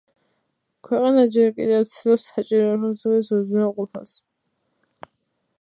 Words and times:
ქვეყანა 0.87 1.25
ჯერ 1.35 1.51
კიდევ 1.59 1.85
ცდილობს 1.91 2.25
საჭირო 2.31 2.71
ინფრასტრუქტურის 2.79 3.31
უზრუნველყოფას. 3.41 4.19